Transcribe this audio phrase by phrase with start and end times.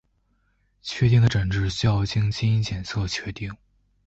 [0.81, 3.55] 确定的诊治需要经基因检测确定。